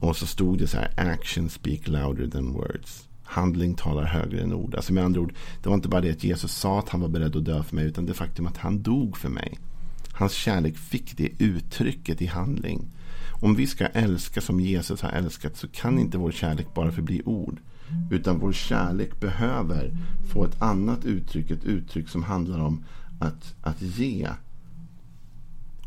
Och 0.00 0.16
så 0.16 0.26
stod 0.26 0.58
det 0.58 0.66
så 0.66 0.76
här, 0.76 1.12
action 1.12 1.48
speak 1.48 1.88
louder 1.88 2.28
than 2.28 2.52
words. 2.52 3.08
Handling 3.22 3.74
talar 3.74 4.04
högre 4.04 4.40
än 4.40 4.52
ord. 4.52 4.74
Alltså 4.74 4.92
med 4.92 5.04
andra 5.04 5.20
ord, 5.20 5.34
det 5.62 5.68
var 5.68 5.76
inte 5.76 5.88
bara 5.88 6.00
det 6.00 6.10
att 6.10 6.24
Jesus 6.24 6.52
sa 6.52 6.78
att 6.78 6.88
han 6.88 7.00
var 7.00 7.08
beredd 7.08 7.36
att 7.36 7.44
dö 7.44 7.62
för 7.62 7.76
mig, 7.76 7.86
utan 7.86 8.06
det 8.06 8.14
faktum 8.14 8.46
att 8.46 8.56
han 8.56 8.82
dog 8.82 9.16
för 9.16 9.28
mig. 9.28 9.58
Hans 10.12 10.32
kärlek 10.32 10.76
fick 10.78 11.16
det 11.16 11.30
uttrycket 11.38 12.22
i 12.22 12.26
handling. 12.26 12.88
Om 13.40 13.54
vi 13.54 13.66
ska 13.66 13.86
älska 13.86 14.40
som 14.40 14.60
Jesus 14.60 15.00
har 15.00 15.10
älskat 15.10 15.56
så 15.56 15.68
kan 15.68 15.98
inte 15.98 16.18
vår 16.18 16.32
kärlek 16.32 16.74
bara 16.74 16.92
förbli 16.92 17.22
ord. 17.24 17.60
Utan 18.10 18.38
vår 18.38 18.52
kärlek 18.52 19.20
behöver 19.20 19.90
få 20.32 20.44
ett 20.44 20.62
annat 20.62 21.04
uttryck, 21.04 21.50
ett 21.50 21.64
uttryck 21.64 22.08
som 22.08 22.22
handlar 22.22 22.58
om 22.58 22.84
att, 23.18 23.54
att 23.62 23.82
ge 23.82 24.28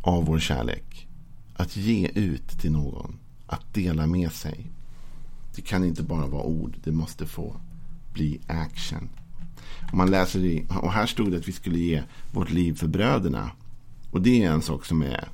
av 0.02 0.26
vår 0.26 0.40
kärlek. 0.40 1.08
Att 1.56 1.78
ge 1.78 2.08
ut 2.08 2.48
till 2.48 2.72
någon. 2.72 3.20
Att 3.48 3.74
dela 3.74 4.08
med 4.08 4.32
sig. 4.32 4.72
Det 5.56 5.62
kan 5.62 5.84
inte 5.84 6.04
bara 6.04 6.28
vara 6.28 6.44
ord. 6.44 6.78
Det 6.84 6.92
måste 6.92 7.26
få 7.26 7.56
bli 8.14 8.40
action. 8.48 9.10
Och, 9.92 9.98
man 9.98 10.12
läser 10.12 10.40
i, 10.40 10.66
och 10.82 10.92
här 10.92 11.06
stod 11.06 11.32
det 11.32 11.38
att 11.38 11.48
vi 11.48 11.52
skulle 11.52 11.80
ge 11.80 12.04
vårt 12.32 12.52
liv 12.52 12.74
för 12.74 12.88
bröderna. 12.88 13.52
Och 14.12 14.22
det 14.22 14.44
är 14.44 14.52
en 14.52 14.62
sak 14.62 14.86
som 14.86 15.02
är 15.02 15.30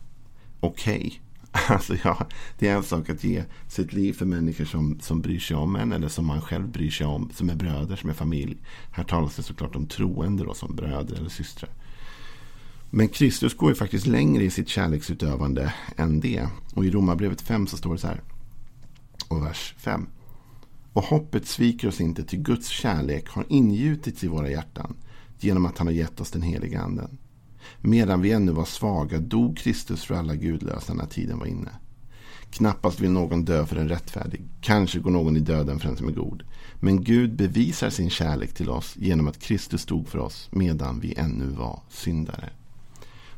okej. 0.59 0.97
Okay. 0.97 1.19
Alltså 1.67 1.95
ja, 2.03 2.27
det 2.59 2.67
är 2.67 2.75
en 2.75 2.83
sak 2.83 3.09
att 3.09 3.23
ge 3.23 3.43
sitt 3.67 3.93
liv 3.93 4.13
för 4.13 4.25
människor 4.25 4.65
som, 4.65 4.99
som 4.99 5.21
bryr 5.21 5.39
sig 5.39 5.57
om 5.57 5.75
en 5.75 5.91
eller 5.91 6.07
som 6.07 6.25
man 6.25 6.41
själv 6.41 6.67
bryr 6.67 6.91
sig 6.91 7.07
om, 7.07 7.29
som 7.33 7.49
är 7.49 7.55
bröder, 7.55 7.95
som 7.95 8.09
är 8.09 8.13
familj. 8.13 8.57
Här 8.91 9.03
talas 9.03 9.35
det 9.35 9.43
såklart 9.43 9.75
om 9.75 9.87
troende 9.87 10.43
då, 10.43 10.53
som 10.53 10.75
bröder 10.75 11.15
eller 11.15 11.29
systrar. 11.29 11.69
Men 12.95 13.07
Kristus 13.07 13.53
går 13.53 13.69
ju 13.69 13.75
faktiskt 13.75 14.07
längre 14.07 14.43
i 14.43 14.49
sitt 14.49 14.67
kärleksutövande 14.67 15.73
än 15.97 16.19
det. 16.19 16.47
Och 16.73 16.85
i 16.85 16.91
Romarbrevet 16.91 17.41
5 17.41 17.67
så 17.67 17.77
står 17.77 17.93
det 17.93 17.99
så 17.99 18.07
här. 18.07 18.21
Och 19.27 19.43
vers 19.43 19.75
5. 19.77 20.07
Och 20.93 21.03
hoppet 21.03 21.47
sviker 21.47 21.87
oss 21.87 22.01
inte, 22.01 22.23
till 22.23 22.39
Guds 22.39 22.67
kärlek 22.67 23.29
har 23.29 23.45
ingjutits 23.49 24.23
i 24.23 24.27
våra 24.27 24.49
hjärtan 24.49 24.95
genom 25.39 25.65
att 25.65 25.77
han 25.77 25.87
har 25.87 25.93
gett 25.93 26.21
oss 26.21 26.31
den 26.31 26.41
heliga 26.41 26.81
anden. 26.81 27.17
Medan 27.81 28.21
vi 28.21 28.31
ännu 28.31 28.51
var 28.51 28.65
svaga 28.65 29.19
dog 29.19 29.57
Kristus 29.57 30.03
för 30.03 30.15
alla 30.15 30.35
gudlösa 30.35 30.93
när 30.93 31.05
tiden 31.05 31.39
var 31.39 31.45
inne. 31.45 31.71
Knappast 32.49 32.99
vill 32.99 33.11
någon 33.11 33.45
dö 33.45 33.65
för 33.65 33.75
en 33.75 33.89
rättfärdig. 33.89 34.41
Kanske 34.61 34.99
går 34.99 35.11
någon 35.11 35.37
i 35.37 35.39
döden 35.39 35.79
för 35.79 35.89
en 35.89 35.97
som 35.97 36.07
är 36.07 36.11
god. 36.13 36.43
Men 36.79 37.03
Gud 37.03 37.35
bevisar 37.35 37.89
sin 37.89 38.09
kärlek 38.09 38.53
till 38.53 38.69
oss 38.69 38.95
genom 38.99 39.27
att 39.27 39.39
Kristus 39.39 39.85
dog 39.85 40.07
för 40.07 40.19
oss 40.19 40.49
medan 40.51 40.99
vi 40.99 41.13
ännu 41.17 41.45
var 41.45 41.81
syndare. 41.89 42.49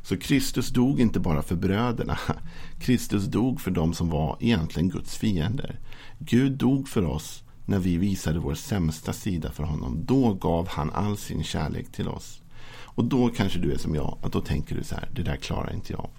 Så 0.06 0.16
Kristus 0.16 0.68
dog 0.68 1.00
inte 1.00 1.20
bara 1.20 1.42
för 1.42 1.56
bröderna. 1.56 2.18
Kristus 2.80 3.24
dog 3.24 3.60
för 3.60 3.70
dem 3.70 3.94
som 3.94 4.10
var 4.10 4.36
egentligen 4.40 4.88
Guds 4.88 5.16
fiender. 5.16 5.78
Gud 6.18 6.52
dog 6.52 6.88
för 6.88 7.04
oss 7.04 7.42
när 7.64 7.78
vi 7.78 7.96
visade 7.96 8.38
vår 8.38 8.54
sämsta 8.54 9.12
sida 9.12 9.52
för 9.52 9.62
honom. 9.62 10.04
Då 10.04 10.34
gav 10.34 10.68
han 10.68 10.90
all 10.90 11.16
sin 11.16 11.44
kärlek 11.44 11.92
till 11.92 12.08
oss. 12.08 12.42
Och 12.68 13.04
då 13.04 13.28
kanske 13.28 13.58
du 13.58 13.72
är 13.72 13.78
som 13.78 13.94
jag, 13.94 14.18
att 14.22 14.32
då 14.32 14.40
tänker 14.40 14.76
du 14.76 14.84
så 14.84 14.94
här, 14.94 15.08
det 15.12 15.22
där 15.22 15.36
klarar 15.36 15.72
inte 15.74 15.92
jag 15.92 16.00
av. 16.00 16.10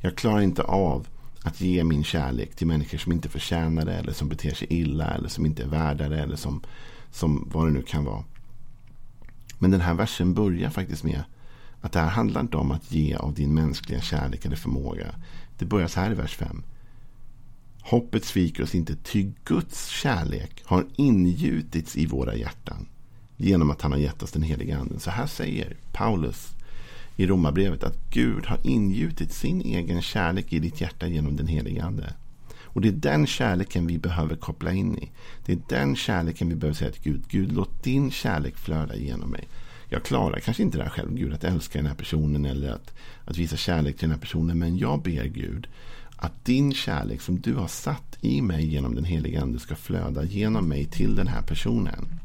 Jag 0.00 0.16
klarar 0.16 0.40
inte 0.40 0.62
av 0.62 1.08
att 1.42 1.60
ge 1.60 1.84
min 1.84 2.04
kärlek 2.04 2.56
till 2.56 2.66
människor 2.66 2.98
som 2.98 3.12
inte 3.12 3.28
förtjänar 3.28 3.84
det, 3.84 3.94
eller 3.94 4.12
som 4.12 4.28
beter 4.28 4.54
sig 4.54 4.68
illa, 4.70 5.14
eller 5.14 5.28
som 5.28 5.46
inte 5.46 5.62
är 5.62 5.68
värda 5.68 6.08
det, 6.08 6.20
eller 6.22 6.36
som, 6.36 6.62
som 7.10 7.48
vad 7.52 7.66
det 7.66 7.72
nu 7.72 7.82
kan 7.82 8.04
vara. 8.04 8.24
Men 9.58 9.70
den 9.70 9.80
här 9.80 9.94
versen 9.94 10.34
börjar 10.34 10.70
faktiskt 10.70 11.04
med 11.04 11.24
att 11.84 11.92
det 11.92 11.98
här 11.98 12.10
handlar 12.10 12.40
inte 12.40 12.56
om 12.56 12.70
att 12.70 12.92
ge 12.92 13.14
av 13.14 13.34
din 13.34 13.54
mänskliga 13.54 14.00
kärlek 14.00 14.44
eller 14.44 14.56
förmåga. 14.56 15.14
Det 15.58 15.64
börjar 15.64 15.88
så 15.88 16.00
här 16.00 16.10
i 16.10 16.14
vers 16.14 16.36
5. 16.36 16.62
Hoppet 17.82 18.24
sviker 18.24 18.62
oss 18.62 18.74
inte, 18.74 18.96
ty 18.96 19.30
Guds 19.44 19.88
kärlek 19.88 20.62
har 20.64 20.86
ingjutits 20.96 21.96
i 21.96 22.06
våra 22.06 22.34
hjärtan 22.34 22.86
genom 23.36 23.70
att 23.70 23.82
han 23.82 23.92
har 23.92 23.98
gett 23.98 24.22
oss 24.22 24.32
den 24.32 24.42
heliga 24.42 24.78
anden. 24.78 25.00
Så 25.00 25.10
här 25.10 25.26
säger 25.26 25.76
Paulus 25.92 26.48
i 27.16 27.26
Romarbrevet 27.26 27.84
att 27.84 28.10
Gud 28.10 28.46
har 28.46 28.58
ingjutit 28.62 29.32
sin 29.32 29.60
egen 29.60 30.02
kärlek 30.02 30.52
i 30.52 30.58
ditt 30.58 30.80
hjärta 30.80 31.06
genom 31.06 31.36
den 31.36 31.46
heliga 31.46 31.84
ande. 31.84 32.14
Och 32.62 32.80
det 32.80 32.88
är 32.88 32.92
den 32.92 33.26
kärleken 33.26 33.86
vi 33.86 33.98
behöver 33.98 34.36
koppla 34.36 34.72
in 34.72 34.98
i. 34.98 35.10
Det 35.46 35.52
är 35.52 35.58
den 35.68 35.96
kärleken 35.96 36.48
vi 36.48 36.54
behöver 36.54 36.76
säga 36.76 36.90
till 36.90 37.12
Gud. 37.12 37.24
Gud, 37.28 37.52
låt 37.52 37.82
din 37.82 38.10
kärlek 38.10 38.56
flöda 38.56 38.96
genom 38.96 39.30
mig. 39.30 39.48
Jag 39.94 40.02
klarar 40.02 40.40
kanske 40.40 40.62
inte 40.62 40.78
det 40.78 40.84
här 40.84 40.90
själv, 40.90 41.14
Gud, 41.14 41.32
att 41.32 41.44
älska 41.44 41.78
den 41.78 41.86
här 41.86 41.94
personen 41.94 42.44
eller 42.44 42.70
att, 42.70 42.94
att 43.24 43.38
visa 43.38 43.56
kärlek 43.56 43.96
till 43.96 44.08
den 44.08 44.14
här 44.14 44.20
personen. 44.20 44.58
Men 44.58 44.78
jag 44.78 45.02
ber 45.02 45.24
Gud 45.24 45.66
att 46.16 46.44
din 46.44 46.74
kärlek 46.74 47.20
som 47.20 47.40
du 47.40 47.54
har 47.54 47.68
satt 47.68 48.18
i 48.20 48.42
mig 48.42 48.66
genom 48.66 48.94
den 48.94 49.04
heliga 49.04 49.42
ande 49.42 49.58
ska 49.58 49.76
flöda 49.76 50.24
genom 50.24 50.68
mig 50.68 50.84
till 50.84 51.14
den 51.14 51.26
här 51.26 51.42
personen. 51.42 52.20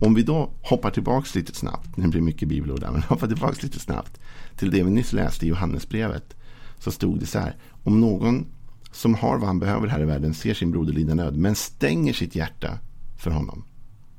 Om 0.00 0.14
vi 0.14 0.22
då 0.22 0.50
hoppar 0.62 0.90
tillbaka 0.90 1.28
lite 1.34 1.54
snabbt, 1.54 1.88
det 1.96 2.08
blir 2.08 2.20
mycket 2.20 2.48
bibelord 2.48 2.80
där, 2.80 2.90
men 2.90 3.02
hoppar 3.08 3.26
tillbaka 3.26 3.56
lite 3.62 3.78
snabbt 3.78 4.20
till 4.56 4.70
det 4.70 4.82
vi 4.82 4.90
nyss 4.90 5.12
läste 5.12 5.46
i 5.46 5.48
Johannesbrevet. 5.48 6.34
Så 6.78 6.90
stod 6.90 7.20
det 7.20 7.26
så 7.26 7.38
här, 7.38 7.56
om 7.84 8.00
någon 8.00 8.46
som 8.92 9.14
har 9.14 9.38
vad 9.38 9.46
han 9.46 9.58
behöver 9.58 9.88
här 9.88 10.02
i 10.02 10.04
världen 10.04 10.34
ser 10.34 10.54
sin 10.54 10.70
broder 10.70 10.92
lida 10.92 11.14
nöd, 11.14 11.36
men 11.36 11.54
stänger 11.54 12.12
sitt 12.12 12.36
hjärta 12.36 12.78
för 13.18 13.30
honom. 13.30 13.64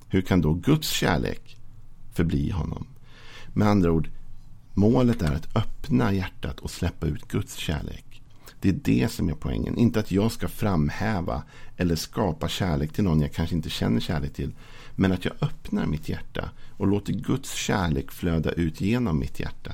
Hur 0.07 0.21
kan 0.21 0.41
då 0.41 0.53
Guds 0.53 0.89
kärlek 0.89 1.57
förbli 2.13 2.49
honom? 2.49 2.87
Med 3.53 3.67
andra 3.67 3.91
ord, 3.91 4.09
målet 4.73 5.21
är 5.21 5.31
att 5.31 5.55
öppna 5.55 6.13
hjärtat 6.13 6.59
och 6.59 6.71
släppa 6.71 7.07
ut 7.07 7.27
Guds 7.27 7.55
kärlek. 7.55 8.21
Det 8.59 8.69
är 8.69 8.79
det 8.83 9.11
som 9.11 9.29
är 9.29 9.33
poängen. 9.33 9.77
Inte 9.77 9.99
att 9.99 10.11
jag 10.11 10.31
ska 10.31 10.47
framhäva 10.47 11.43
eller 11.77 11.95
skapa 11.95 12.47
kärlek 12.47 12.93
till 12.93 13.03
någon 13.03 13.21
jag 13.21 13.33
kanske 13.33 13.55
inte 13.55 13.69
känner 13.69 13.99
kärlek 13.99 14.33
till. 14.33 14.51
Men 14.95 15.11
att 15.11 15.25
jag 15.25 15.33
öppnar 15.41 15.85
mitt 15.85 16.09
hjärta 16.09 16.49
och 16.77 16.87
låter 16.87 17.13
Guds 17.13 17.53
kärlek 17.53 18.11
flöda 18.11 18.51
ut 18.51 18.81
genom 18.81 19.19
mitt 19.19 19.39
hjärta. 19.39 19.71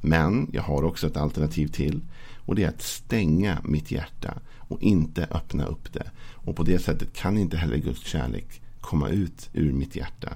Men 0.00 0.50
jag 0.52 0.62
har 0.62 0.84
också 0.84 1.06
ett 1.06 1.16
alternativ 1.16 1.68
till. 1.68 2.00
Och 2.36 2.54
det 2.54 2.64
är 2.64 2.68
att 2.68 2.82
stänga 2.82 3.58
mitt 3.64 3.90
hjärta 3.90 4.34
och 4.58 4.82
inte 4.82 5.28
öppna 5.30 5.66
upp 5.66 5.92
det. 5.92 6.10
Och 6.32 6.56
på 6.56 6.62
det 6.62 6.78
sättet 6.78 7.12
kan 7.12 7.38
inte 7.38 7.56
heller 7.56 7.76
Guds 7.76 8.06
kärlek 8.06 8.62
komma 8.80 9.08
ut 9.08 9.50
ur 9.52 9.72
mitt 9.72 9.96
hjärta. 9.96 10.28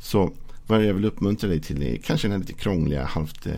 Så 0.00 0.32
vad 0.66 0.84
jag 0.84 0.94
vill 0.94 1.04
uppmuntra 1.04 1.48
dig 1.48 1.60
till 1.60 1.82
är 1.82 1.96
kanske 1.96 2.28
den 2.28 2.32
här 2.32 2.38
lite 2.38 2.52
krångliga, 2.52 3.04
halvt 3.04 3.46
eh, 3.46 3.52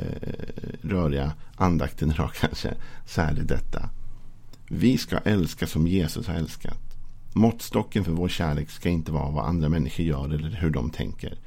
röriga 0.83 1.33
andakten 1.57 2.11
idag 2.11 2.31
kanske. 2.41 2.75
Så 3.07 3.21
är 3.21 3.33
det 3.33 3.43
detta. 3.43 3.91
Vi 4.69 4.99
ska 4.99 5.19
älska 5.19 5.67
som 5.67 5.87
Jesus 5.87 6.27
har 6.27 6.35
älskat. 6.35 6.79
Måttstocken 7.33 8.05
för 8.05 8.13
vår 8.13 8.29
kärlek 8.29 8.71
ska 8.71 8.89
inte 8.89 9.13
vara 9.13 9.31
vad 9.31 9.47
andra 9.47 9.69
människor 9.69 10.07
gör 10.07 10.25
eller 10.25 10.51
hur 10.51 10.71
de 10.71 10.91
tänker. 10.91 11.39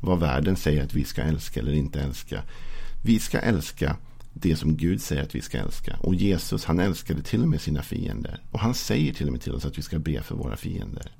Vad 0.00 0.20
världen 0.20 0.56
säger 0.56 0.84
att 0.84 0.94
vi 0.94 1.04
ska 1.04 1.22
älska 1.22 1.60
eller 1.60 1.72
inte 1.72 2.00
älska. 2.00 2.42
Vi 3.04 3.18
ska 3.18 3.38
älska 3.38 3.96
det 4.32 4.56
som 4.56 4.76
Gud 4.76 5.02
säger 5.02 5.22
att 5.22 5.34
vi 5.34 5.40
ska 5.40 5.58
älska. 5.58 5.96
Och 6.00 6.14
Jesus 6.14 6.64
han 6.64 6.80
älskade 6.80 7.22
till 7.22 7.42
och 7.42 7.48
med 7.48 7.60
sina 7.60 7.82
fiender. 7.82 8.42
Och 8.50 8.60
han 8.60 8.74
säger 8.74 9.14
till 9.14 9.26
och 9.26 9.32
med 9.32 9.42
till 9.42 9.54
oss 9.54 9.64
att 9.64 9.78
vi 9.78 9.82
ska 9.82 9.98
be 9.98 10.22
för 10.22 10.34
våra 10.34 10.56
fiender. 10.56 11.10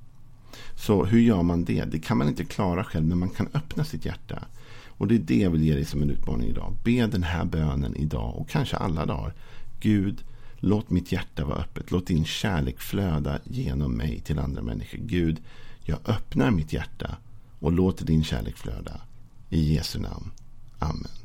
Så 0.75 1.05
hur 1.05 1.19
gör 1.19 1.43
man 1.43 1.65
det? 1.65 1.85
Det 1.85 1.99
kan 1.99 2.17
man 2.17 2.27
inte 2.27 2.45
klara 2.45 2.83
själv, 2.83 3.05
men 3.05 3.19
man 3.19 3.29
kan 3.29 3.47
öppna 3.53 3.83
sitt 3.83 4.05
hjärta. 4.05 4.43
Och 4.97 5.07
det 5.07 5.15
är 5.15 5.19
det 5.19 5.37
jag 5.37 5.49
vill 5.49 5.63
ge 5.63 5.73
dig 5.73 5.85
som 5.85 6.01
en 6.01 6.09
utmaning 6.09 6.49
idag. 6.49 6.73
Be 6.83 7.07
den 7.07 7.23
här 7.23 7.45
bönen 7.45 7.95
idag 7.95 8.35
och 8.35 8.49
kanske 8.49 8.77
alla 8.77 9.05
dagar. 9.05 9.33
Gud, 9.79 10.23
låt 10.57 10.89
mitt 10.89 11.11
hjärta 11.11 11.45
vara 11.45 11.59
öppet. 11.59 11.91
Låt 11.91 12.07
din 12.07 12.25
kärlek 12.25 12.79
flöda 12.79 13.39
genom 13.43 13.91
mig 13.91 14.19
till 14.19 14.39
andra 14.39 14.61
människor. 14.61 14.99
Gud, 15.01 15.41
jag 15.83 15.99
öppnar 16.05 16.51
mitt 16.51 16.73
hjärta 16.73 17.17
och 17.59 17.71
låter 17.71 18.05
din 18.05 18.23
kärlek 18.23 18.57
flöda. 18.57 19.01
I 19.49 19.73
Jesu 19.73 19.99
namn. 19.99 20.31
Amen. 20.79 21.24